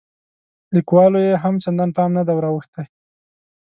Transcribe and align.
لیکوالو 0.75 1.19
یې 1.27 1.33
هم 1.43 1.55
چندان 1.63 1.89
پام 1.95 2.09
نه 2.17 2.23
دی 2.27 2.33
وراوښتی. 2.35 2.83